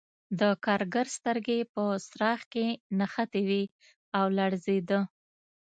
[0.39, 2.65] د کارګر سترګې په څراغ کې
[2.97, 3.63] نښتې وې
[4.17, 4.99] او لړزېده